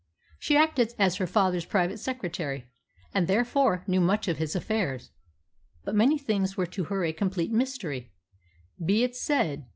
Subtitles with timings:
[0.39, 2.67] She acted as her father's private secretary,
[3.13, 5.11] and therefore knew much of his affairs.
[5.83, 8.11] But many things were to her a complete mystery,
[8.83, 9.67] be it said.